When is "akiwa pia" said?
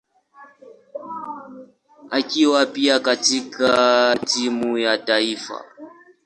2.11-2.99